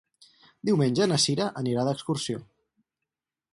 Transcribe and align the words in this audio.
Diumenge 0.69 1.07
na 1.11 1.19
Sira 1.27 1.47
anirà 1.63 1.85
d'excursió. 1.89 2.43